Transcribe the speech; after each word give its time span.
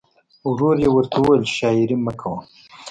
ورور 0.49 0.75
یې 0.83 0.89
ورته 0.93 1.15
وویل 1.19 1.43
چې 1.47 1.53
شاعري 1.59 1.97
مه 2.05 2.13
کوه 2.19 2.39